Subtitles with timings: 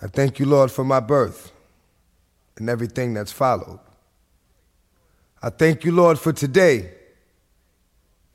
[0.00, 1.52] I thank you, Lord, for my birth
[2.56, 3.80] and everything that's followed.
[5.42, 6.90] I thank you, Lord, for today,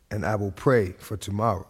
[0.10, 1.68] and I will pray for tomorrow.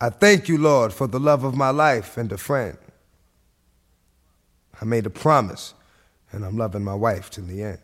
[0.00, 2.76] I thank you, Lord, for the love of my life and a friend.
[4.80, 5.74] I made a promise,
[6.32, 7.78] and I'm loving my wife till the end.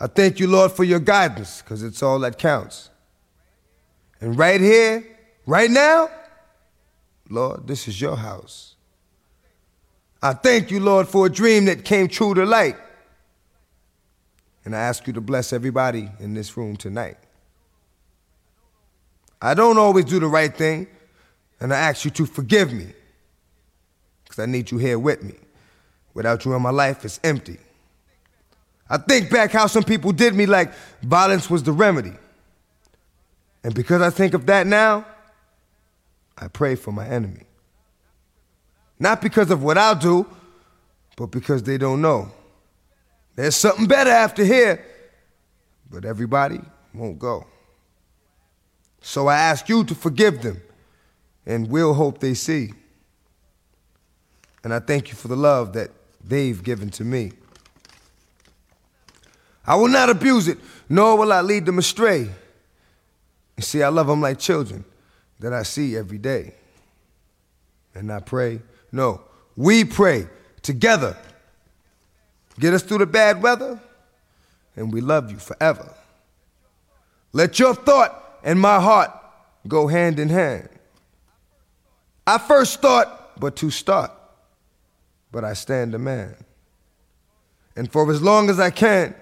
[0.00, 2.88] I thank you, Lord, for your guidance, because it's all that counts.
[4.20, 5.04] And right here,
[5.46, 6.08] right now,
[7.32, 8.74] Lord, this is your house.
[10.22, 12.76] I thank you, Lord, for a dream that came true to light.
[14.66, 17.16] And I ask you to bless everybody in this room tonight.
[19.40, 20.86] I don't always do the right thing,
[21.58, 22.92] and I ask you to forgive me
[24.22, 25.34] because I need you here with me.
[26.12, 27.56] Without you in my life, it's empty.
[28.90, 30.70] I think back how some people did me like
[31.02, 32.12] violence was the remedy.
[33.64, 35.06] And because I think of that now,
[36.36, 37.42] I pray for my enemy.
[38.98, 40.26] Not because of what I'll do,
[41.16, 42.30] but because they don't know.
[43.34, 44.84] There's something better after here,
[45.90, 46.60] but everybody
[46.94, 47.46] won't go.
[49.00, 50.60] So I ask you to forgive them,
[51.44, 52.72] and we'll hope they see.
[54.62, 55.90] And I thank you for the love that
[56.24, 57.32] they've given to me.
[59.66, 60.58] I will not abuse it,
[60.88, 62.28] nor will I lead them astray.
[63.56, 64.84] You see, I love them like children
[65.42, 66.54] that I see every day.
[67.94, 68.60] And I pray,
[68.92, 69.20] no,
[69.56, 70.28] we pray
[70.62, 71.16] together.
[72.58, 73.80] Get us through the bad weather,
[74.76, 75.92] and we love you forever.
[77.32, 79.10] Let your thought and my heart
[79.66, 80.68] go hand in hand.
[82.24, 84.12] I first thought, but to start,
[85.32, 86.36] but I stand a man.
[87.74, 89.14] And for as long as I can,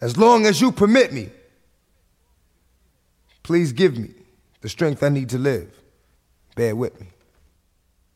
[0.00, 1.30] as long as you permit me,
[3.42, 4.10] please give me
[4.62, 5.68] the strength I need to live.
[6.54, 7.08] Bear with me.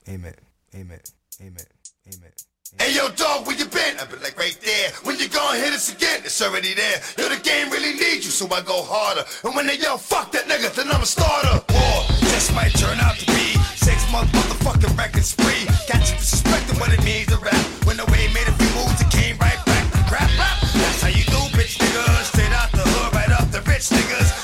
[0.08, 0.34] Amen.
[0.74, 1.00] Amen.
[1.40, 1.66] Amen.
[2.06, 2.32] Amen.
[2.78, 3.98] Hey yo, dog, where you been?
[3.98, 4.90] I've been like right there.
[5.02, 6.22] When you gonna hit us again?
[6.24, 7.00] It's already there.
[7.18, 9.24] Yo, the game really needs you, so I go harder.
[9.44, 11.62] And when they yell, fuck that nigga, then I'm a starter.
[11.72, 11.96] War
[12.30, 15.66] just might turn out to be six month motherfucking record spree.
[15.88, 17.64] Got you suspecting what it means to rap.
[17.86, 19.82] When the way made a few moves, it came right back.
[20.12, 20.56] Rap, rap.
[20.60, 22.24] That's how you do, bitch niggas.
[22.30, 24.35] Straight out the hood, right up the rich niggas.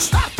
[0.00, 0.33] Stop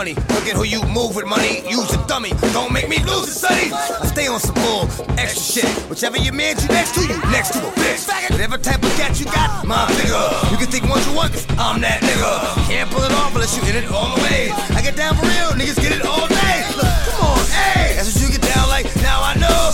[0.00, 0.14] funny.
[0.32, 1.60] Look at who you move with money.
[1.68, 2.32] Use a dummy.
[2.56, 3.68] Don't make me lose it, sonny.
[3.68, 4.88] I stay on some bull,
[5.20, 5.68] extra shit.
[5.90, 8.08] Whichever your man you next to, you next to a bitch.
[8.30, 10.50] Whatever type of cat you got, my nigga.
[10.50, 12.32] You can think what you want, cause I'm that nigga.
[12.68, 14.48] Can't pull it off unless you in it all the way.
[14.72, 16.56] I get down for real, niggas get it all day.
[16.80, 17.92] Look, come on, hey.
[17.96, 18.89] That's what you get down like.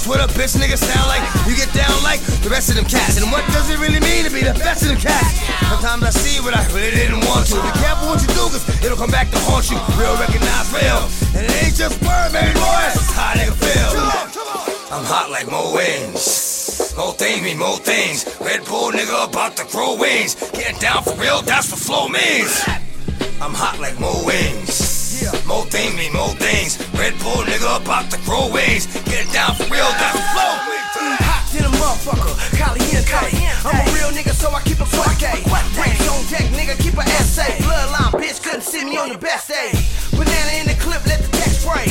[0.06, 1.22] What a bitch nigga sound like.
[1.46, 3.18] You get down like the rest of them cats.
[3.18, 5.42] And what does it really mean to be the best of them cats?
[5.66, 7.58] Sometimes I see what I really didn't want to.
[7.58, 9.78] Be careful what you do, cause it'll come back to haunt you.
[9.98, 11.02] Real recognize real.
[11.34, 12.86] And it ain't just word, baby boy.
[12.94, 13.92] That's how nigga feel.
[14.94, 16.94] I'm hot like Mo Wings.
[16.96, 18.24] More things mean more things.
[18.40, 20.34] Red Bull nigga about to grow wings.
[20.52, 22.62] Getting down for real, that's what flow means.
[23.42, 24.85] I'm hot like Mo Wings.
[25.26, 25.34] Yeah.
[25.42, 26.78] More things mean more things.
[26.94, 28.54] Red Bull nigga up to the wings.
[28.54, 28.86] ways.
[29.10, 30.54] Get it down for real, got the flow.
[31.26, 33.10] Hot to the motherfucker, caliente.
[33.10, 33.66] caliente.
[33.66, 35.34] I'm a real nigga, so I keep a fuerte.
[35.74, 37.58] Rings on deck, nigga, keep an essay.
[37.66, 39.74] Bloodline bitch couldn't see me on your best day.
[40.14, 41.90] Banana in the clip, let the text spray.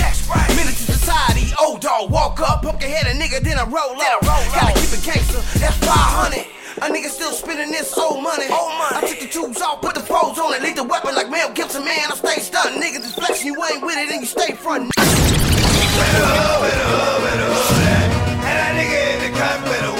[0.56, 4.00] Minute to society, old dog, walk up, poke your head a nigga, then I roll
[4.00, 4.24] up.
[4.24, 6.65] Roll Gotta keep it gangster, that's 500.
[6.78, 8.48] A nigga still spending this old money.
[8.52, 8.98] Old money.
[8.98, 10.62] I took the tubes off, put the pros on it.
[10.62, 12.12] Lethal Weapon like Mel Gibson, man.
[12.12, 12.84] I stay stunned.
[12.84, 14.90] Niggas is flexing, you ain't with it, and you stay frontin'.
[14.96, 15.06] Better,
[16.66, 17.48] better, better,
[18.44, 19.95] and that nigga in the cut with a.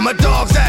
[0.00, 0.59] And my dogs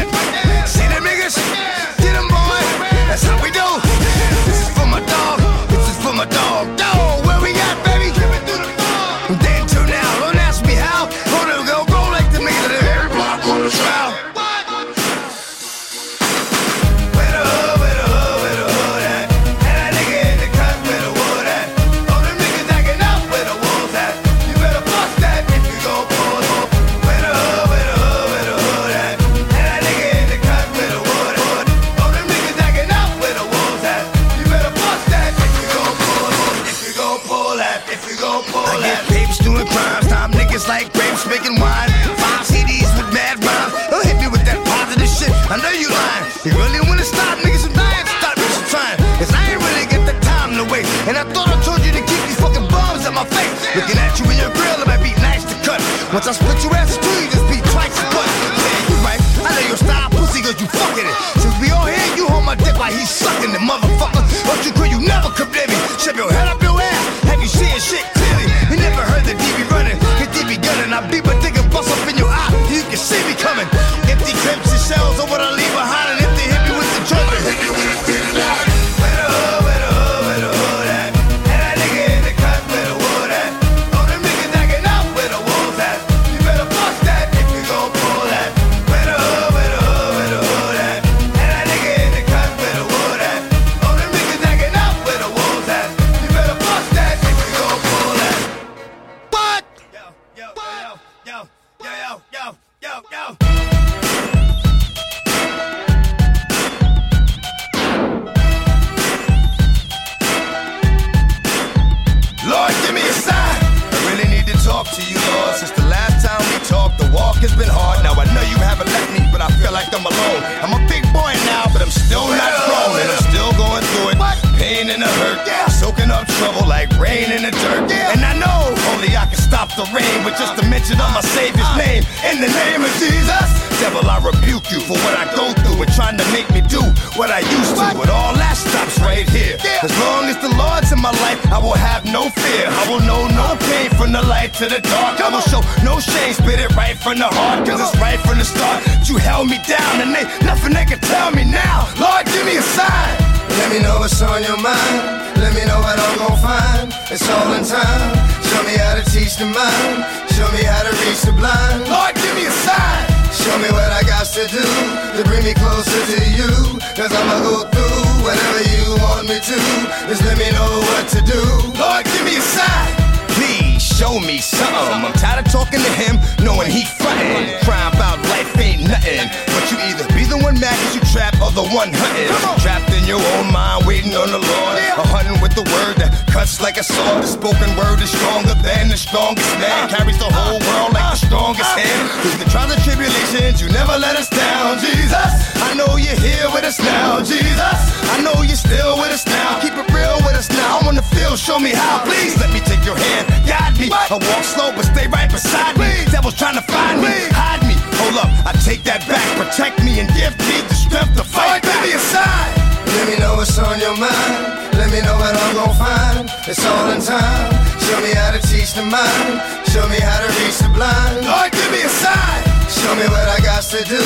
[167.40, 169.58] Go through whatever you want me to.
[170.04, 171.40] Just let me know what to do.
[171.80, 172.92] Lord, give me a sign.
[173.32, 174.76] Please show me something.
[174.76, 177.56] I'm tired of talking to him, knowing he frontin'.
[177.64, 179.32] Crying about life ain't nothing.
[179.48, 182.28] But you either be the one mad cause you trapped or the one hunting.
[182.60, 184.74] Trapped in your own mind, waiting on the Lord.
[184.98, 187.22] Or hunting with the word that cuts like a sword.
[187.22, 189.90] The spoken word is stronger than the strongest man.
[189.90, 192.06] Carries the whole world like the strongest hand.
[192.22, 195.30] Through the trials and tribulations, you never let us down, Jesus.
[195.58, 197.76] I know you're here with us now, Jesus.
[198.14, 199.58] I know you're still with us now.
[199.58, 200.78] Keep it real with us now.
[200.78, 202.06] I'm on the field, show me how.
[202.06, 203.90] Please let me take your hand, guide me.
[203.90, 205.90] I walk slow, but stay right beside me.
[206.12, 207.74] Devil's trying to find me, hide me.
[207.98, 209.26] Hold up, I take that back.
[209.40, 211.62] Protect me and give me the strength to fight.
[211.62, 212.61] Give me a sign.
[212.96, 214.42] Let me know what's on your mind.
[214.78, 216.30] Let me know what I'm gonna find.
[216.48, 217.52] It's all in time.
[217.80, 219.40] Show me how to teach the mind.
[219.72, 221.24] Show me how to reach the blind.
[221.24, 222.42] Lord, give me a sign.
[222.68, 224.02] Show me what I got to do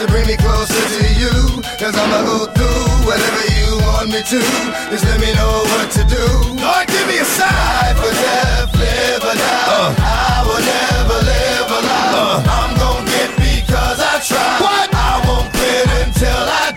[0.00, 1.32] to bring me closer to you.
[1.78, 4.40] Cause I'ma go through whatever you want me to.
[4.90, 6.24] Just let me know what to do.
[6.58, 7.50] Lord, give me a sign.
[7.50, 9.66] Life or death, live or die.
[9.70, 9.94] Uh.
[9.98, 12.14] I will never live a lie.
[12.18, 12.54] Uh.
[12.58, 14.50] I'm gonna get because I try.
[14.62, 14.88] What?
[14.94, 16.67] I won't quit until I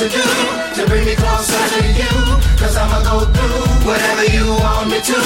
[0.00, 0.22] to do
[0.74, 2.08] to bring me closer to you.
[2.56, 5.18] Cause I'ma go through whatever you want me to.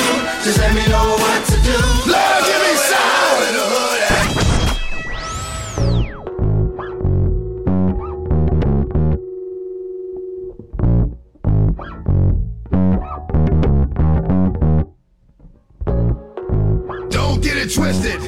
[0.42, 1.78] Just let me know what to do.
[2.10, 2.74] Lord, give me
[17.64, 18.20] it twisted.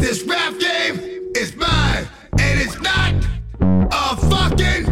[0.00, 0.98] This rap game
[1.36, 2.08] is mine,
[2.40, 3.14] and it's not
[3.60, 4.91] a fucking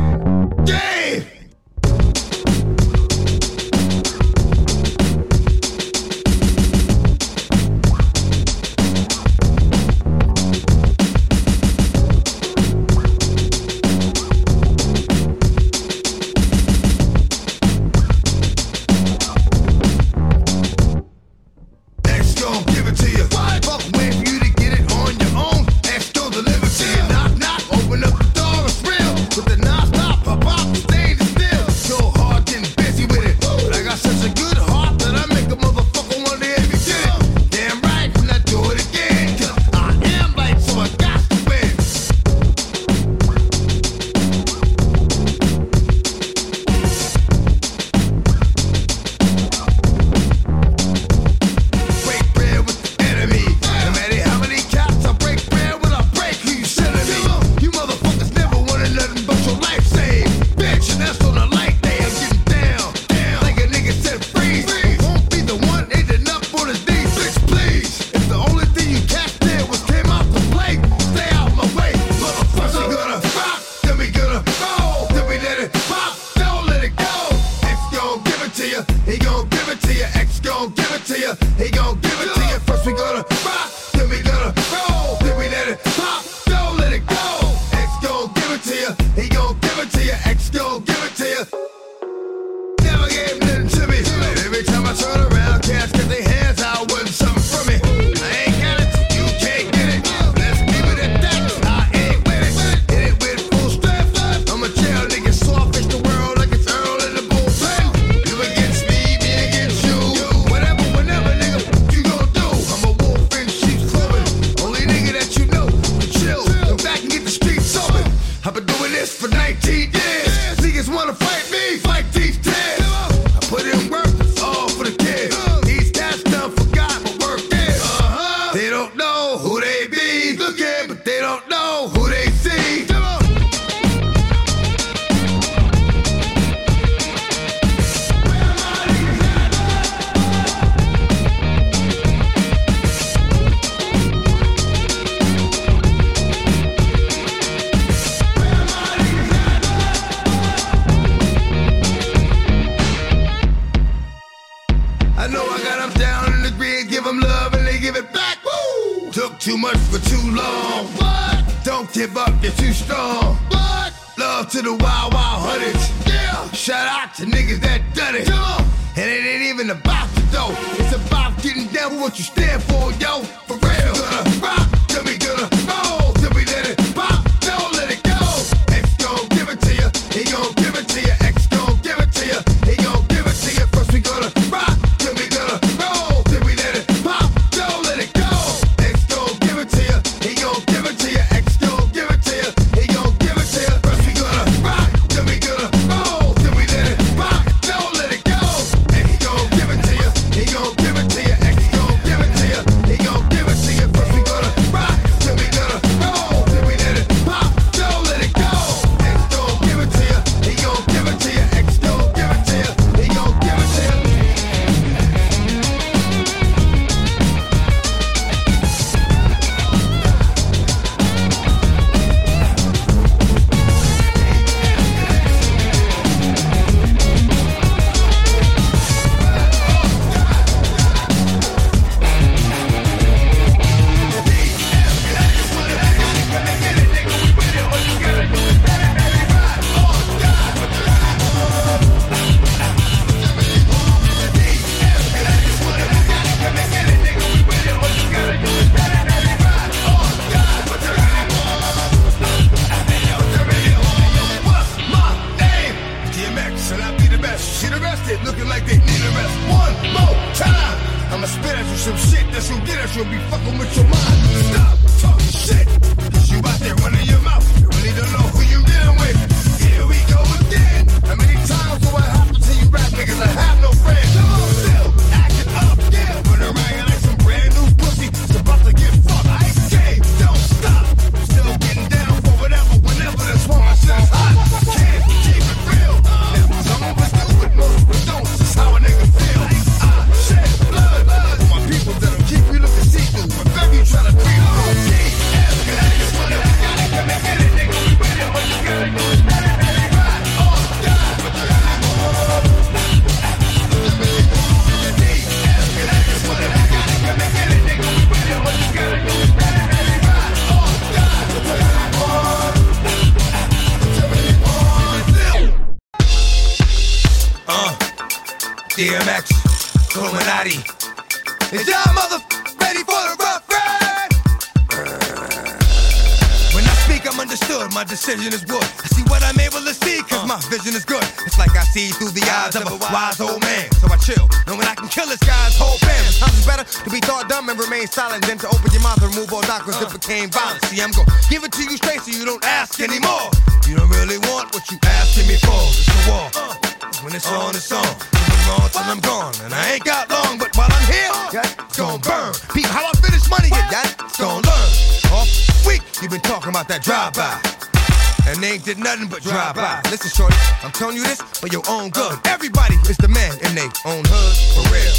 [358.75, 359.83] did nothing but drive by.
[359.91, 362.15] Listen, shorty, I'm telling you this for your own good.
[362.25, 364.95] Everybody is the man in their own hood, for real.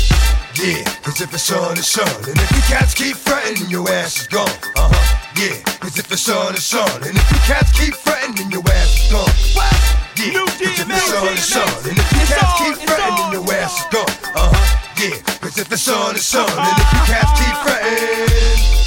[0.60, 2.12] Yeah, cause if it's on, it's on.
[2.28, 4.52] And if you cats keep fretting, your ass is gone.
[4.76, 5.32] Uh huh.
[5.40, 6.92] Yeah, cause if it's on, it's on.
[7.08, 9.32] And if you cats keep fretting, your ass is gone.
[9.56, 9.72] What?
[10.20, 11.72] Yeah, cause if it's on, it's on.
[11.88, 14.16] And if you cats keep fretting, your ass is gone.
[14.36, 14.68] Uh huh.
[15.00, 16.44] Yeah, cause if it's on, it's on.
[16.44, 18.81] And if you cats keep fretting.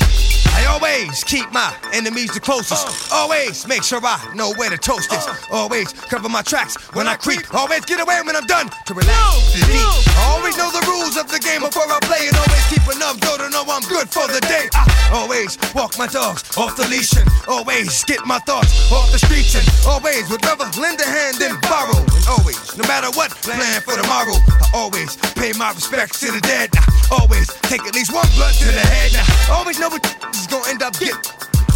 [0.85, 3.11] Always keep my enemies the closest.
[3.11, 5.27] Uh, Always make sure I know where to toast this.
[5.27, 7.55] Uh, Always cover my tracks when I creep.
[7.55, 9.67] Always get away when I'm done to relax.
[9.67, 12.83] No, no always know the rules of the game before I play and always keep
[12.91, 14.67] enough dough to know I'm good for the day.
[14.75, 19.19] I always walk my dogs off the leash and always get my thoughts off the
[19.19, 22.03] streets and always would never lend a hand and borrow.
[22.03, 24.35] And always, no matter what, plan for tomorrow.
[24.35, 26.71] I always pay my respects to the dead.
[26.75, 29.15] I always take at least one blood to the head.
[29.15, 30.03] I always know what
[30.35, 31.23] is gonna end up getting.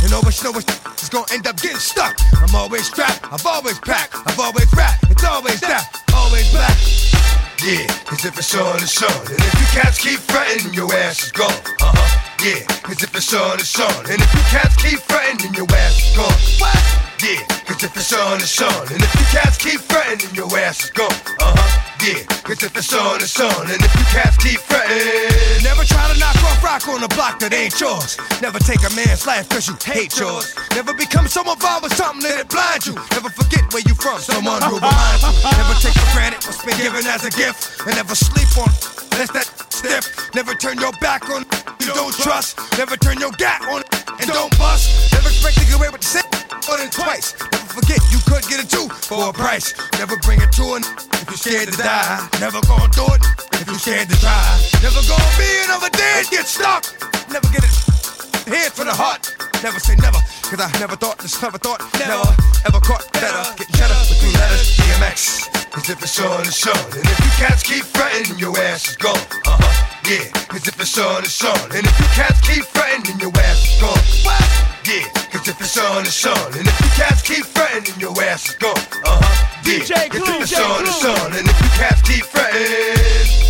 [0.02, 2.18] And always know it's gonna end up getting stuck.
[2.34, 7.17] I'm always strapped, I've always packed, I've always rapped, it's always that, always black.
[7.64, 9.26] Yeah, cause if it's on, it's on.
[9.26, 11.50] And if you cats keep fretting, your ass is gone.
[11.82, 12.34] Uh huh.
[12.44, 14.06] Yeah, cause if it's on, it's on.
[14.06, 16.38] And if you cats keep fretting, then your ass is gone.
[16.62, 16.78] What?
[17.18, 18.92] Yeah, cause if it's on, it's on.
[18.94, 21.10] And if you cats keep fretting, then your ass is gone.
[21.40, 21.87] Uh huh.
[21.98, 23.66] Yeah, cause if it's on, it's on.
[23.66, 27.40] And if you cats keep fretting, Never try to knock off rock on a block
[27.40, 28.16] that ain't yours.
[28.40, 30.54] Never take a man's life cause you hate yours.
[30.78, 32.94] Never become so involved with something that it blinds you.
[33.12, 35.32] Never forget where you from, someone will remind you.
[35.42, 37.82] Never take for granted what's been given as a gift.
[37.86, 38.70] And never sleep on
[39.12, 40.34] unless that stiff.
[40.34, 41.44] Never turn your back on
[41.88, 42.58] you don't trust.
[42.76, 43.82] Never turn your gap on
[44.20, 45.12] and don't bust.
[45.12, 46.30] Never expect to get away with the same
[46.68, 47.34] more than twice.
[47.78, 49.70] Forget you could get it too for a price.
[50.02, 50.82] Never bring it to an
[51.22, 52.26] if you're scared to die.
[52.42, 53.22] Never gonna do it
[53.54, 54.42] if you're scared to try.
[54.82, 56.82] Never gonna be another day and get stuck.
[57.30, 57.70] Never get it
[58.50, 59.30] head for the heart.
[59.62, 60.18] Never say never,
[60.50, 62.26] cause I never thought this never thought, never
[62.66, 63.46] ever caught better.
[63.54, 65.46] Getting cheddar with two letters, DMX.
[65.70, 66.82] Cause if it's on, it's on.
[66.98, 69.22] And if you cats keep fretting, your ass is gone.
[69.46, 69.86] Uh huh.
[70.02, 71.62] Yeah, cause if it's on, it's on.
[71.78, 74.02] And if you cats keep fretting, then your ass is gone.
[74.26, 74.77] What?
[74.88, 76.46] Yeah, cause if it's on, it's on.
[76.56, 78.72] And if you cats keep fretting, then your ass is gone.
[79.04, 79.60] Uh huh.
[79.66, 81.10] Yeah, DJ cause Clue, if it's DJ on, it's Clue.
[81.10, 81.32] on.
[81.36, 83.48] And if you cats keep fretting.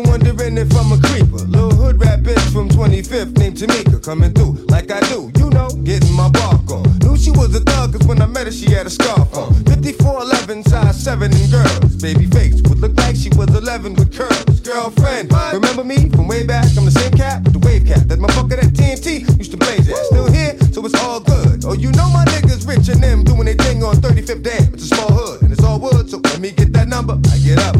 [0.00, 1.44] With wondering if I'm a creeper.
[1.44, 5.68] Little hood rap bitch from 25th named Tamika coming through like I do, you know,
[5.84, 6.84] getting my bark on.
[7.00, 9.52] Knew she was a thug, cause when I met her, she had a scarf on.
[9.64, 11.96] 5411, size 7 and girls.
[12.00, 14.60] Baby face would look like she was 11 with curls.
[14.60, 16.66] Girlfriend, remember me from way back?
[16.76, 18.08] I'm the same cat with the wave cat.
[18.08, 19.96] That motherfucker that TNT used to blaze at.
[20.06, 21.64] Still here, so it's all good.
[21.64, 24.74] Oh, you know my niggas rich and them doing their thing on 35th Dam.
[24.74, 27.20] It's a small hood and it's all wood, so let me get that number.
[27.30, 27.71] I get up,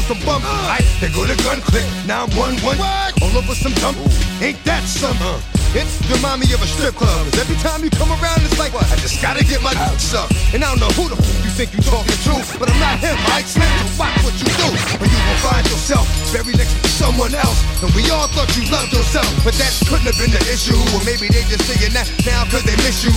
[0.00, 1.84] poke the dog with some bump, alright, they go to gun click.
[2.06, 2.78] Now I'm one one,
[3.22, 3.96] all over some dump.
[4.40, 5.59] Ain't that some?
[5.70, 7.30] It's remind me of a strip club.
[7.30, 8.90] 'Cause every time you come around, it's like, what?
[8.90, 10.34] I just gotta get my dick sucked.
[10.52, 12.98] And I don't know who the f you think you talking to, but I'm not
[12.98, 13.70] him, Mike Slim.
[13.78, 14.66] So watch what you do,
[14.98, 17.58] or you will find yourself buried next to someone else.
[17.86, 20.74] And we all thought you loved yourself, but that couldn't have been the issue.
[20.90, 23.14] Or maybe they just saying that now cause they miss you.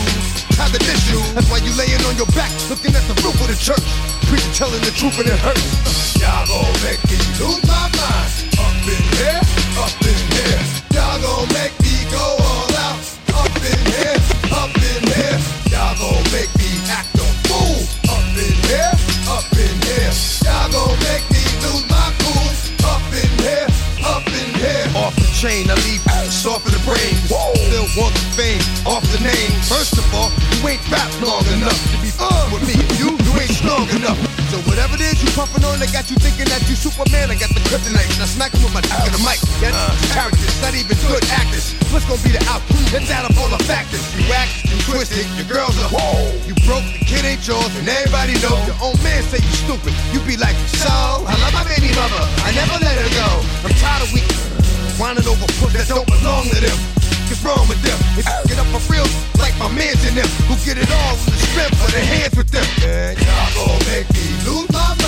[0.53, 1.21] How the dish you?
[1.33, 3.87] That's why you laying on your back, looking at the roof of the church.
[4.29, 6.21] Preacher telling the truth and it hurts.
[6.21, 8.29] Y'all gon' make me lose my mind.
[8.61, 9.41] Up in here,
[9.81, 10.61] up in here.
[10.93, 11.73] Y'all gon' make
[25.43, 25.99] chain, I leave
[26.31, 27.11] soft in the brain.
[27.27, 29.51] Still want the fame, off the name.
[29.67, 32.79] First of all, you ain't rap long enough to be uh, with me.
[32.95, 34.15] You, you ain't strong enough.
[34.47, 37.27] So whatever it is you puffin' on, they got you thinking that you Superman.
[37.27, 39.39] I got the kryptonite, and I smack 'em with my dick in the mic.
[39.59, 39.75] That's
[40.15, 41.75] characters, not even good actors.
[41.91, 42.79] What's gonna be the outcome?
[42.95, 43.99] Let's add up all the factors.
[44.15, 46.23] You whack, you twisted, your girls are whoa.
[46.47, 48.55] You broke, the kid ain't yours, and everybody know.
[48.63, 49.91] Your own man say you stupid.
[50.15, 50.87] You be like, so
[51.27, 52.23] I love my baby mother.
[52.47, 53.27] I never let her go.
[53.67, 54.52] I'm tired of weak.
[55.03, 56.79] Whining over puss that don't belong to them.
[57.27, 57.99] What's wrong with them?
[58.15, 59.03] If you get up for real,
[59.35, 62.37] like my mans in them, who get it all with the strength of their hands
[62.39, 62.63] with them.
[62.87, 65.02] And y'all gon' make me lose my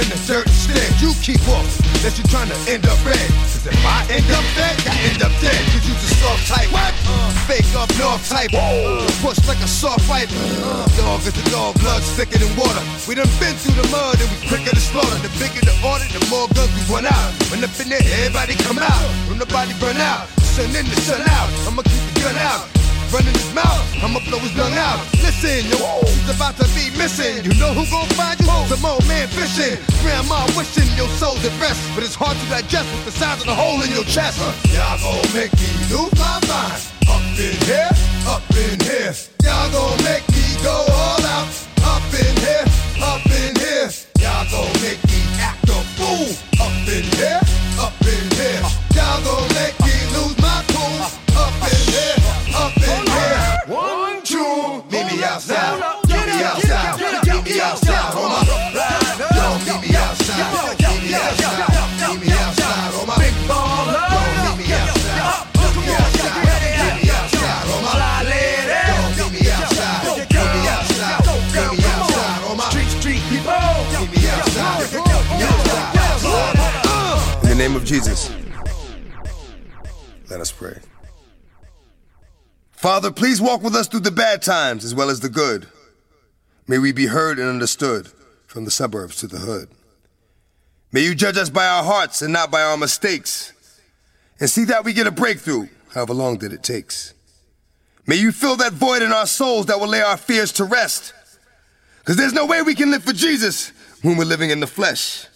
[0.00, 0.88] in a certain instead.
[1.00, 1.68] You keep off.
[2.00, 3.20] That you're trying to end up red.
[3.52, 5.60] Cause if I end up dead, I end up dead.
[5.72, 6.72] Cause you just soft type.
[6.72, 6.94] What?
[7.04, 8.52] Uh, fake up north type.
[8.56, 10.32] Uh, push like a soft fight.
[10.32, 12.80] Uh, dog is the dog, blood thicker than water.
[13.04, 15.20] We done been through the mud and we quicker to slaughter.
[15.20, 17.30] The bigger the order, the more guns we run out.
[17.52, 19.04] When up in there, everybody come out.
[19.28, 20.24] When the body burn out.
[20.40, 21.50] Sun in the sun out.
[21.68, 22.79] I'ma keep the gun out
[23.12, 23.82] running his mouth.
[24.02, 25.02] I'ma blow his lung out.
[25.20, 27.44] Listen, yo, he's about to be missing.
[27.44, 28.46] You know who gon' find you?
[28.70, 29.76] Some old man fishing.
[30.02, 33.46] Grandma wishing your soul's at rest, but it's hard to digest with the size of
[33.46, 34.38] the hole in your chest.
[34.72, 36.80] Y'all gon' make me lose my mind.
[37.10, 37.90] Up in here,
[38.26, 39.12] up in here.
[39.42, 41.50] Y'all gon' make me go all out.
[41.82, 42.66] Up in here,
[43.02, 43.90] up in here.
[44.22, 45.09] Y'all gon' make me
[77.60, 78.34] name of Jesus,
[80.30, 80.78] let us pray.
[82.70, 85.68] Father, please walk with us through the bad times as well as the good.
[86.66, 88.08] May we be heard and understood
[88.46, 89.68] from the suburbs to the hood.
[90.90, 93.52] May you judge us by our hearts and not by our mistakes.
[94.40, 97.12] And see that we get a breakthrough, however long that it takes.
[98.06, 101.12] May you fill that void in our souls that will lay our fears to rest.
[101.98, 103.70] Because there's no way we can live for Jesus
[104.00, 105.26] when we're living in the flesh.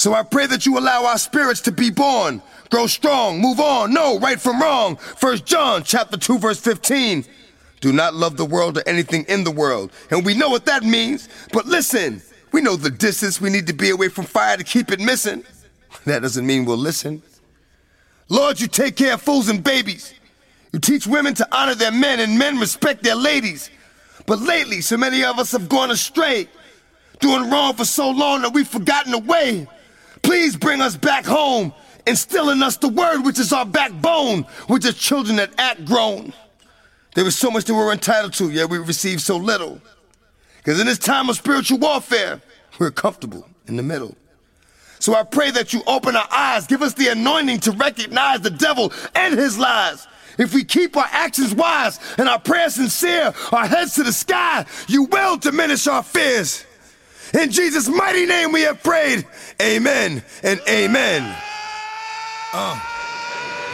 [0.00, 3.92] So I pray that you allow our spirits to be born, grow strong, move on,
[3.92, 4.96] know right from wrong.
[4.96, 7.26] First John chapter 2 verse 15.
[7.82, 9.92] Do not love the world or anything in the world.
[10.10, 11.28] And we know what that means.
[11.52, 14.90] But listen, we know the distance we need to be away from fire to keep
[14.90, 15.44] it missing.
[16.06, 17.22] That doesn't mean we'll listen.
[18.30, 20.14] Lord, you take care of fools and babies.
[20.72, 23.68] You teach women to honor their men and men respect their ladies.
[24.24, 26.48] But lately, so many of us have gone astray,
[27.18, 29.66] doing wrong for so long that we've forgotten the way.
[30.22, 31.72] Please bring us back home,
[32.06, 36.32] instill in us the word which is our backbone, which is children that act grown.
[37.14, 39.80] There is so much that we're entitled to, yet we receive so little.
[40.58, 42.40] Because in this time of spiritual warfare,
[42.78, 44.16] we're comfortable in the middle.
[45.00, 48.50] So I pray that you open our eyes, give us the anointing to recognize the
[48.50, 50.06] devil and his lies.
[50.38, 54.66] If we keep our actions wise and our prayers sincere, our heads to the sky,
[54.88, 56.64] you will diminish our fears.
[57.34, 59.24] In Jesus' mighty name we have prayed.
[59.62, 61.22] Amen and amen.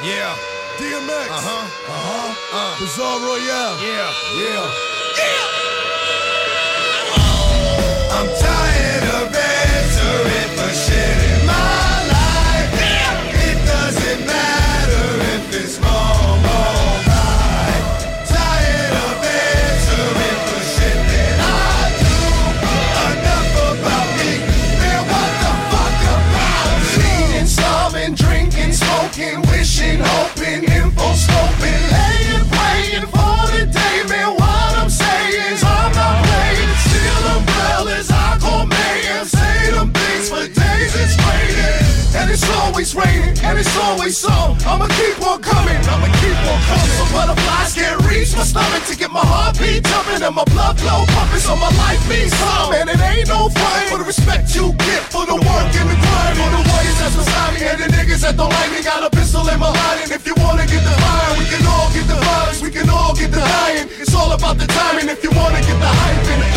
[0.05, 0.37] Yeah.
[0.77, 1.29] DMX.
[1.33, 1.65] Uh huh.
[1.89, 2.35] Uh huh.
[2.53, 2.77] Uh.
[2.79, 3.81] Bizarre Royale.
[3.81, 4.13] Yeah.
[4.37, 4.69] Yeah.
[5.17, 5.45] Yeah.
[8.13, 8.56] I'm tired
[42.77, 44.37] always raining, and it's always so.
[44.69, 46.93] I'ma keep on coming, I'ma keep on coming.
[47.01, 51.09] Some butterflies can't reach my stomach to get my heartbeat jumping and my blood flow
[51.17, 52.85] pumping, so my life means something.
[52.85, 55.97] And it ain't no fun for the respect you get for the work and the
[55.97, 56.37] grind.
[56.37, 59.09] For the warriors that's beside me and the niggas that don't like me got a
[59.09, 60.05] pistol in my line.
[60.05, 62.93] And if you wanna get the fire, we can all get the violence, we can
[62.93, 63.89] all get the dying.
[63.97, 65.09] It's all about the timing.
[65.09, 66.56] If you wanna get the hype in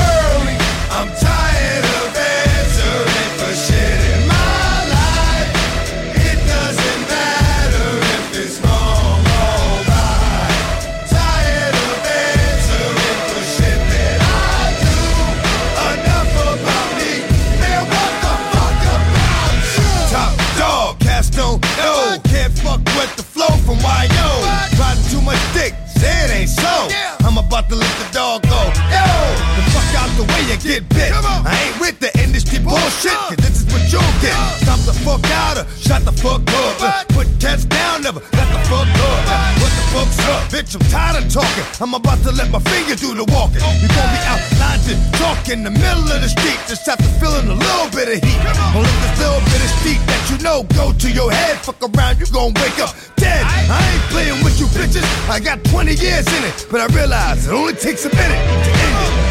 [30.20, 31.16] the way you get bit.
[31.16, 34.36] I ain't with the industry bullshit, cause this is what you'll get.
[34.60, 37.08] Stop the fuck out or shut the fuck up.
[37.16, 39.22] Put cats down, never let the fuck up.
[39.64, 40.42] What the fuck's up?
[40.52, 41.64] Bitch, I'm tired of talking.
[41.80, 43.64] I'm about to let my finger do the walking.
[43.80, 44.44] You gon' be out
[44.92, 46.60] to talk in the middle of the street.
[46.68, 48.40] Just after feeling a little bit of heat.
[48.76, 51.64] Let this little bit of street that you know go to your head.
[51.64, 53.48] Fuck around, you gon' wake up dead.
[53.48, 55.08] I ain't playing with you bitches.
[55.30, 58.72] I got 20 years in it, but I realize it only takes a minute to
[58.84, 59.29] end it.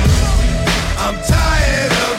[1.01, 2.17] I'm tired of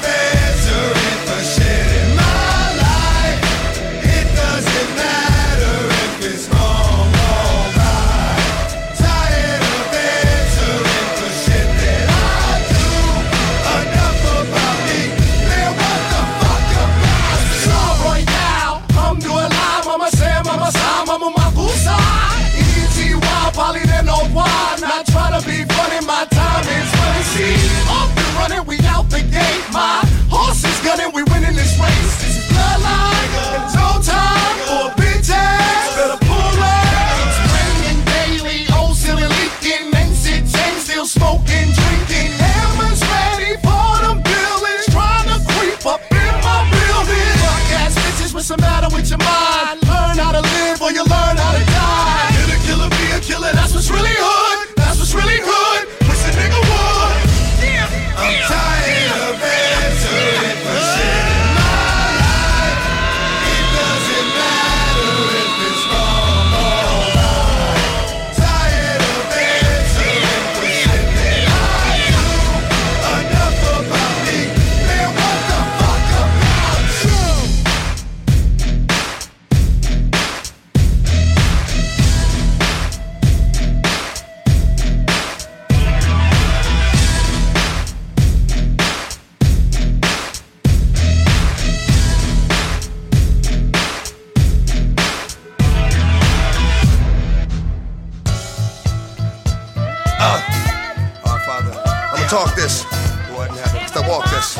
[102.29, 102.83] talk this.
[102.85, 104.55] Cause I walk this.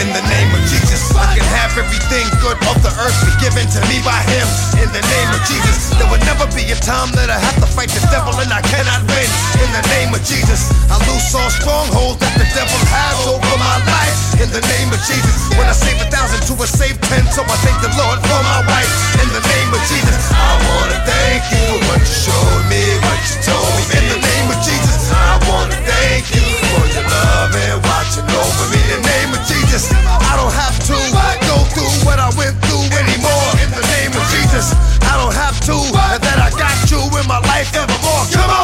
[0.00, 3.64] In the name of Jesus, I can have everything good of the earth be given
[3.68, 4.46] to me by Him.
[4.82, 7.68] In the name of Jesus, there will never be a time that I have to
[7.68, 9.28] fight the devil and I cannot win.
[9.62, 13.76] In the name of Jesus, I loose all strongholds that the devil has over my
[13.86, 14.16] life.
[14.42, 17.42] In the name of Jesus, when I save a thousand to a save ten, so
[17.42, 18.90] I thank the Lord for my wife.
[19.22, 23.18] In the name of Jesus, I wanna thank you for what you showed me, what
[23.18, 23.82] you told me.
[23.98, 28.66] In the name of Jesus, I wanna thank you for your love and watching over
[28.70, 28.78] me.
[28.94, 30.97] In the name of Jesus, I don't have to
[31.46, 33.48] go through what I went through anymore.
[33.62, 35.76] In the name of Jesus, I don't have to,
[36.14, 38.24] and that I got you in my life evermore.
[38.32, 38.57] Come on.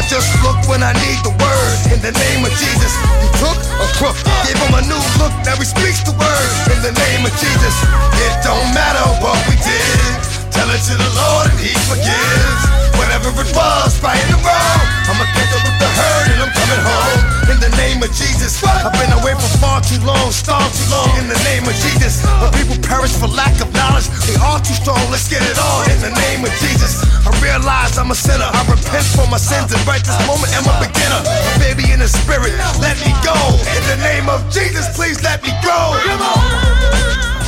[0.00, 1.76] I just look when I need the word.
[1.92, 4.16] In the name of Jesus, you took a crook,
[4.48, 6.50] gave him a new look, now he speaks the word.
[6.72, 7.76] In the name of Jesus,
[8.16, 10.16] it don't matter what we did,
[10.56, 12.62] tell it to the Lord and He forgives.
[12.96, 16.80] Whatever it was, right or wrong, I'ma catch up with the herd and I'm coming
[16.80, 17.20] home.
[17.52, 21.12] In the name of Jesus, I've been away for far too long, star too long.
[21.20, 24.72] In the name of Jesus, when people perish for lack of knowledge, they are too
[24.72, 25.00] strong.
[25.12, 25.84] Let's get it on.
[25.92, 28.48] In the name of Jesus, I realize I'm a sinner.
[28.48, 31.20] I repent for my sins and right this moment am a beginner.
[31.60, 33.36] Baby in the spirit, let me go.
[33.76, 35.78] In the name of Jesus, please let me go.
[36.08, 37.39] Come on.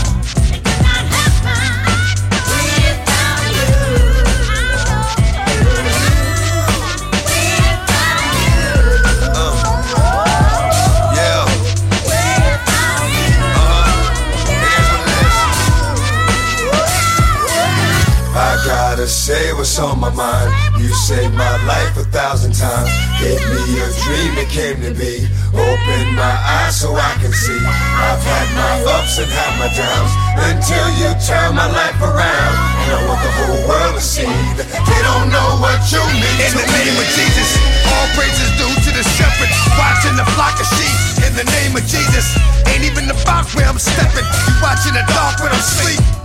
[19.03, 20.47] Gotta say what's on my mind.
[20.79, 22.87] You saved my life a thousand times.
[23.19, 25.27] Gave me a dream that came to be.
[25.51, 27.59] Open my eyes so I can see.
[27.99, 30.13] I've had my ups and had my downs.
[30.39, 32.55] Until you turn my life around.
[32.87, 36.39] And I want the whole world to see that they don't know what you mean.
[36.47, 37.59] In the name of Jesus,
[37.91, 39.51] all praises due to the shepherd.
[39.75, 41.27] Watching the flock of sheep.
[41.27, 42.39] In the name of Jesus,
[42.71, 44.27] ain't even about where I'm stepping.
[44.47, 46.22] You watching the dark when I'm asleep.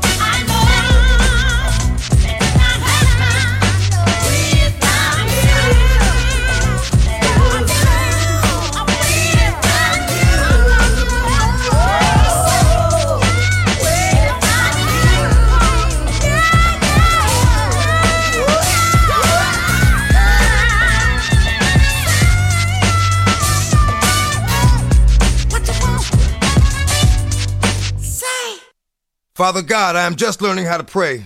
[29.37, 31.23] Father God, I am just learning how to pray.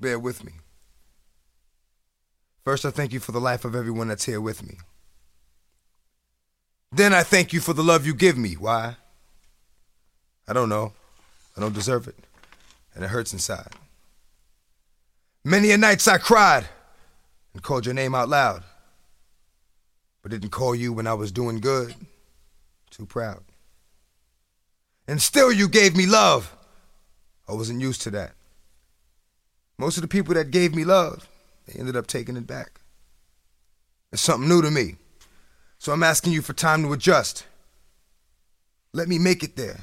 [0.00, 0.52] Bear with me.
[2.64, 4.78] First, I thank you for the life of everyone that's here with me.
[6.90, 8.54] Then I thank you for the love you give me.
[8.54, 8.96] Why?
[10.48, 10.94] I don't know.
[11.58, 12.16] I don't deserve it.
[12.94, 13.74] And it hurts inside.
[15.44, 16.70] Many a nights I cried
[17.52, 18.64] and called your name out loud,
[20.22, 21.94] but didn't call you when I was doing good.
[22.90, 23.42] Too proud.
[25.06, 26.56] And still you gave me love.
[27.50, 28.32] I wasn't used to that.
[29.76, 31.28] Most of the people that gave me love,
[31.66, 32.80] they ended up taking it back.
[34.12, 34.96] It's something new to me.
[35.78, 37.46] So I'm asking you for time to adjust.
[38.92, 39.80] Let me make it there.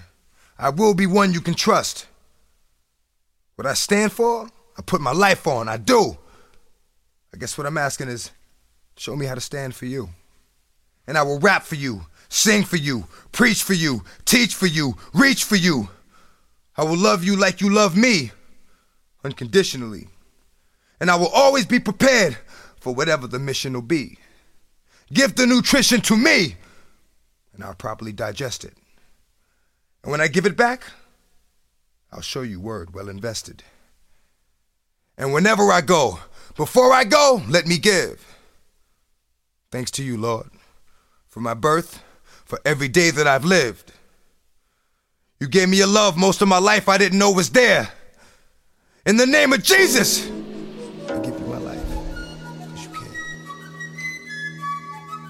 [0.57, 2.07] I will be one you can trust.
[3.55, 4.47] What I stand for,
[4.77, 5.67] I put my life on.
[5.67, 6.17] I do.
[7.33, 8.31] I guess what I'm asking is
[8.95, 10.09] show me how to stand for you.
[11.05, 14.95] And I will rap for you, sing for you, preach for you, teach for you,
[15.13, 15.89] reach for you.
[16.77, 18.31] I will love you like you love me,
[19.23, 20.07] unconditionally.
[20.99, 22.37] And I will always be prepared
[22.79, 24.17] for whatever the mission will be.
[25.11, 26.55] Give the nutrition to me,
[27.53, 28.73] and I'll properly digest it.
[30.03, 30.83] And when I give it back,
[32.11, 33.63] I'll show you word well invested.
[35.17, 36.19] And whenever I go,
[36.55, 38.23] before I go, let me give.
[39.71, 40.49] Thanks to you, Lord,
[41.27, 42.03] for my birth,
[42.45, 43.93] for every day that I've lived.
[45.39, 47.87] You gave me a love most of my life I didn't know was there.
[49.05, 50.25] In the name of Jesus,
[51.09, 51.79] I give you my life.
[52.75, 52.89] you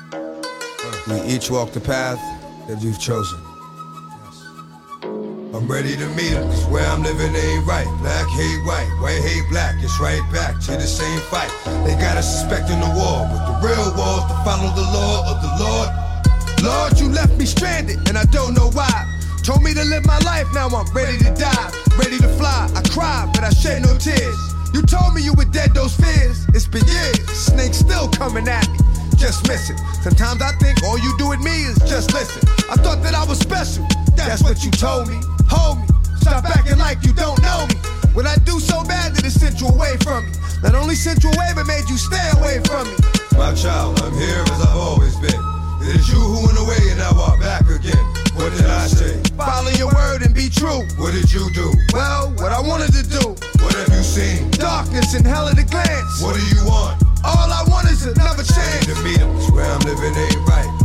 [0.09, 1.21] care.
[1.21, 2.19] We each walk the path
[2.69, 3.37] that you've chosen.
[5.03, 7.87] I'm ready to meet 'em, cause where I'm living ain't right.
[7.99, 11.51] Black hate white, white hate black, it's right back to the same fight.
[11.83, 15.41] They got us suspecting the war, but the real war's to follow the law of
[15.41, 15.89] the Lord.
[16.63, 19.16] Lord, you left me stranded, and I don't know why.
[19.47, 22.69] Told me to live my life, now I'm ready to die, ready to fly.
[22.75, 24.35] I cry, but I shed no tears.
[24.73, 26.43] You told me you were dead, those fears.
[26.49, 28.77] It's been years, snakes still coming at me.
[29.15, 29.79] Just miss it.
[30.03, 32.43] Sometimes I think all you do with me is just listen.
[32.67, 33.87] I thought that I was special.
[34.17, 35.15] That's what you told me.
[35.47, 35.87] Hold me.
[36.19, 37.75] Stop acting like you don't know me.
[38.11, 40.31] What I do so bad that it sent you away from me.
[40.61, 42.97] Not only sent you away, but made you stay away from me.
[43.39, 45.39] My child, I'm here as I've always been.
[45.87, 48.26] It is you who went away and now are back again.
[48.37, 49.19] What did I say?
[49.35, 50.85] Follow your word and be true.
[50.97, 51.73] What did you do?
[51.93, 53.35] Well, what I wanted to do.
[53.63, 54.49] What have you seen?
[54.51, 56.21] Darkness and hell at a glance.
[56.21, 57.01] What do you want?
[57.25, 58.85] All I want is another chance.
[58.85, 59.33] to meet 'em.
[59.35, 60.76] Cause where I'm living ain't right.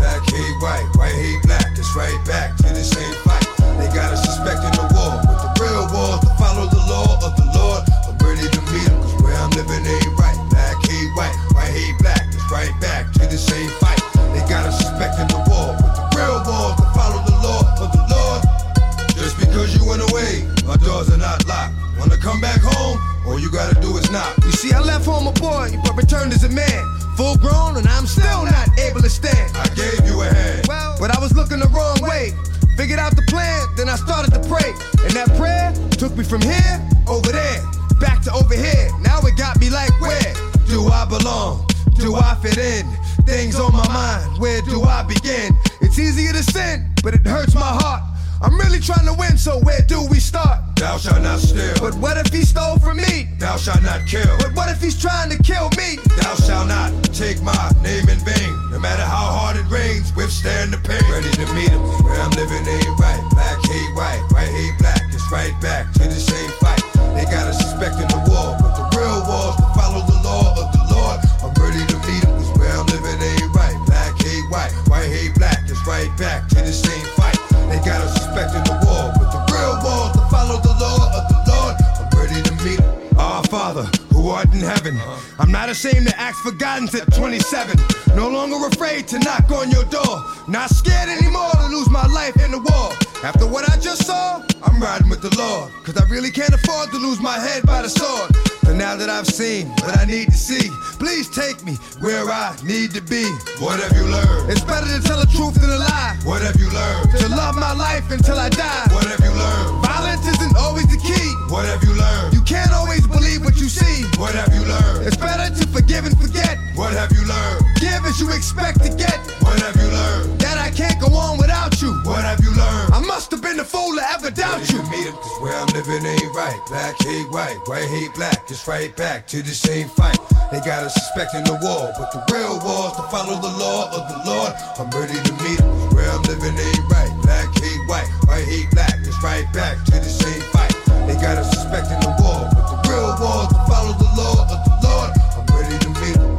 [84.53, 84.99] In heaven,
[85.39, 87.79] I'm not ashamed to ask for guidance at 27.
[88.15, 90.25] No longer afraid to knock on your door.
[90.49, 92.93] Not scared anymore to lose my life in the war.
[93.25, 95.73] After what I just saw, I'm riding with the Lord.
[95.85, 98.31] Cause I really can't afford to lose my head by the sword.
[98.63, 100.71] But now that I've seen what I need to see,
[101.03, 103.27] please take me where I need to be.
[103.59, 104.51] What have you learned?
[104.51, 106.19] It's better to tell the truth than a lie.
[106.23, 107.11] What have you learned?
[107.19, 108.87] To love my life until I die.
[108.95, 109.83] What have you learned?
[109.83, 111.29] Violence isn't always the key.
[111.51, 112.35] What have you learned?
[112.35, 114.07] You can't always believe what you see.
[114.21, 115.07] What have you learned?
[115.07, 116.59] It's better to forgive and forget.
[116.77, 117.67] What have you learned?
[117.81, 119.19] Give as you expect to get.
[119.43, 120.39] What have you learned?
[120.41, 121.93] That I can't go on without you.
[122.05, 122.95] What have you learned?
[122.95, 125.13] I must have been a fool to ever doubt Ready you.
[125.13, 126.61] cause where I'm living ain't right.
[126.69, 128.45] Black hate white, white hate black.
[128.51, 130.19] It's right back to the same fight.
[130.51, 134.03] They got us suspecting the war, but the real war's to follow the law of
[134.13, 134.53] the Lord.
[134.77, 137.13] I'm ready to meet cause where I'm living ain't right.
[137.23, 139.01] Black hate white, white hate black.
[139.01, 140.77] It's right back to the same fight.
[141.09, 144.59] They got us suspecting the war, but the real war's to follow the law of
[144.69, 145.11] the Lord.
[145.33, 146.33] I'm ready to meet him.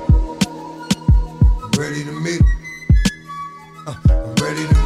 [1.65, 2.49] I'm ready to meet him.
[3.87, 4.82] Uh, I'm ready to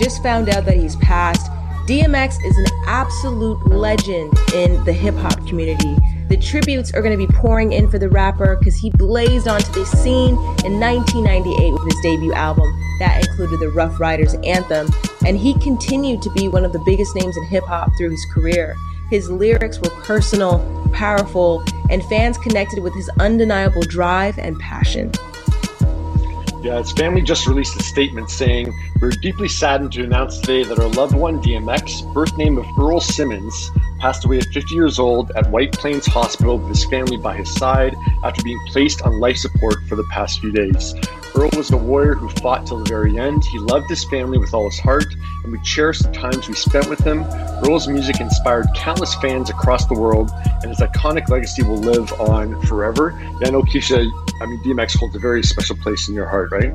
[0.00, 1.50] just found out that he's passed.
[1.86, 5.96] DMX is an absolute legend in the hip hop community.
[6.28, 9.70] The tributes are going to be pouring in for the rapper because he blazed onto
[9.72, 14.88] the scene in 1998 with his debut album that included the Ruff Ryders anthem,
[15.26, 18.26] and he continued to be one of the biggest names in hip hop through his
[18.32, 18.76] career.
[19.10, 20.60] His lyrics were personal,
[20.94, 25.10] powerful, and fans connected with his undeniable drive and passion.
[26.62, 30.78] Yeah, his family just released a statement saying, We're deeply saddened to announce today that
[30.78, 35.30] our loved one, DMX, birth name of Earl Simmons, passed away at 50 years old
[35.32, 37.94] at White Plains Hospital with his family by his side
[38.24, 40.94] after being placed on life support for the past few days.
[41.34, 43.42] Earl was a warrior who fought till the very end.
[43.44, 45.06] He loved his family with all his heart,
[45.44, 47.24] and we cherish the times we spent with him.
[47.64, 52.60] Earl's music inspired countless fans across the world, and his iconic legacy will live on
[52.66, 53.18] forever.
[53.40, 54.10] Yeah, I know, Keisha,
[54.40, 56.72] I mean, DMX holds a very special place in your heart, right?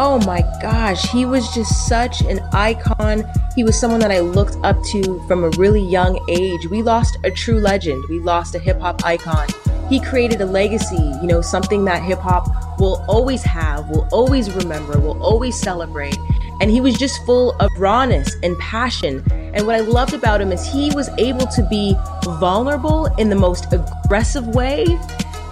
[0.00, 3.24] Oh my gosh, he was just such an icon.
[3.56, 6.66] He was someone that I looked up to from a really young age.
[6.66, 9.48] We lost a true legend, we lost a hip hop icon.
[9.88, 14.52] He created a legacy, you know, something that hip hop will always have, will always
[14.52, 16.18] remember, will always celebrate.
[16.60, 19.24] And he was just full of rawness and passion.
[19.32, 23.36] And what I loved about him is he was able to be vulnerable in the
[23.36, 24.84] most aggressive way.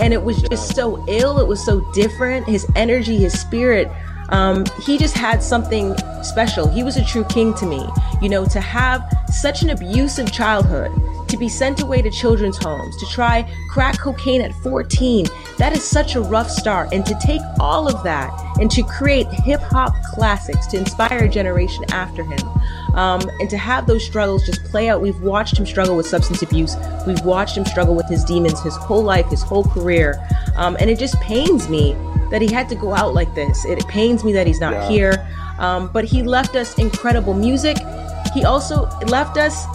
[0.00, 2.46] And it was just so ill, it was so different.
[2.46, 3.90] His energy, his spirit
[4.30, 6.68] um, he just had something special.
[6.68, 7.86] He was a true king to me.
[8.20, 10.90] You know, to have such an abusive childhood,
[11.28, 15.26] to be sent away to children's homes, to try crack cocaine at 14,
[15.58, 16.92] that is such a rough start.
[16.92, 21.28] And to take all of that and to create hip hop classics to inspire a
[21.28, 22.40] generation after him.
[22.94, 25.02] Um, and to have those struggles just play out.
[25.02, 26.76] We've watched him struggle with substance abuse.
[27.06, 30.26] We've watched him struggle with his demons his whole life, his whole career.
[30.56, 31.94] Um, and it just pains me
[32.30, 33.64] that he had to go out like this.
[33.66, 34.88] It pains me that he's not yeah.
[34.88, 35.28] here.
[35.58, 37.76] Um, but he left us incredible music.
[38.34, 39.66] He also left us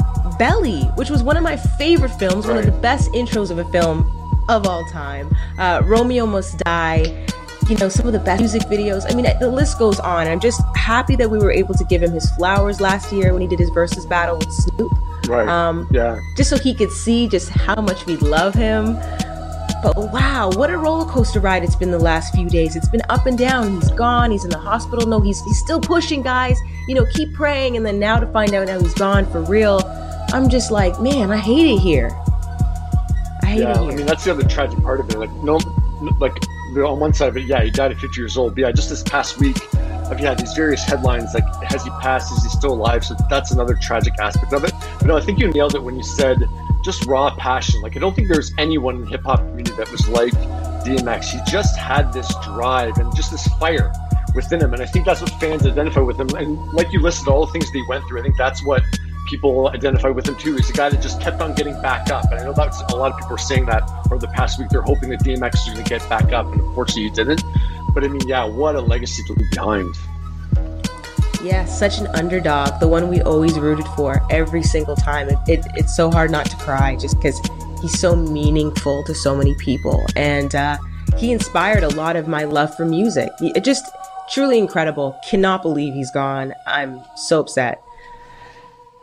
[0.41, 2.55] Belly, which was one of my favorite films, right.
[2.55, 3.99] one of the best intros of a film
[4.49, 5.29] of all time.
[5.59, 7.27] Uh, Romeo Must Die.
[7.69, 9.05] You know, some of the best music videos.
[9.07, 10.27] I mean, the list goes on.
[10.27, 13.43] I'm just happy that we were able to give him his flowers last year when
[13.43, 14.91] he did his versus battle with Snoop.
[15.27, 15.47] Right.
[15.47, 16.19] Um, yeah.
[16.35, 18.95] Just so he could see just how much we love him.
[19.83, 22.75] But wow, what a roller coaster ride it's been the last few days.
[22.75, 23.75] It's been up and down.
[23.79, 24.31] He's gone.
[24.31, 25.07] He's in the hospital.
[25.07, 26.57] No, he's he's still pushing, guys.
[26.87, 27.77] You know, keep praying.
[27.77, 30.00] And then now to find out now he's gone for real.
[30.33, 32.09] I'm just like, man, I hate it here.
[33.41, 33.91] I hate yeah, it here.
[33.91, 35.17] I mean, that's the other tragic part of it.
[35.17, 35.59] Like, no,
[36.19, 36.33] like
[36.77, 38.55] on one side of it, yeah, he died at 50 years old.
[38.55, 39.57] But yeah, just this past week,
[40.11, 42.31] I've had these various headlines like, has he passed?
[42.31, 43.05] Is he still alive?
[43.05, 44.73] So that's another tragic aspect of it.
[44.99, 46.37] But no, I think you nailed it when you said
[46.83, 47.81] just raw passion.
[47.81, 50.33] Like I don't think there's anyone in the hip hop community that was like
[50.83, 51.25] DMX.
[51.25, 53.91] He just had this drive and just this fire
[54.33, 56.29] within him, and I think that's what fans identify with him.
[56.35, 58.83] And like you listed all the things that he went through, I think that's what
[59.31, 60.55] people identify with him too.
[60.55, 62.95] He's a guy that just kept on getting back up, and I know that's a
[62.95, 64.69] lot of people are saying that over the past week.
[64.69, 67.43] They're hoping that DMX is going to get back up, and unfortunately, he didn't.
[67.93, 69.95] But I mean, yeah, what a legacy to leave behind.
[71.41, 75.29] Yeah, such an underdog, the one we always rooted for every single time.
[75.29, 77.39] It, it, it's so hard not to cry just because
[77.81, 80.05] he's so meaningful to so many people.
[80.15, 80.77] And uh,
[81.17, 83.31] he inspired a lot of my love for music.
[83.41, 83.89] It just
[84.31, 85.19] truly incredible.
[85.27, 86.53] Cannot believe he's gone.
[86.67, 87.81] I'm so upset.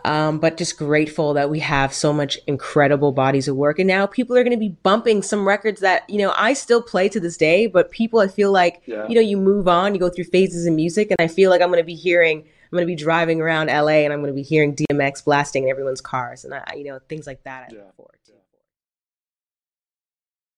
[0.05, 3.79] Um, but just grateful that we have so much incredible bodies of work.
[3.79, 6.81] And now people are going to be bumping some records that, you know, I still
[6.81, 9.07] play to this day, but people, I feel like, yeah.
[9.09, 11.11] you know, you move on, you go through phases in music.
[11.11, 13.67] And I feel like I'm going to be hearing, I'm going to be driving around
[13.67, 16.85] LA and I'm going to be hearing DMX blasting in everyone's cars and, I, you
[16.85, 17.81] know, things like that I yeah.
[17.81, 18.18] look forward to.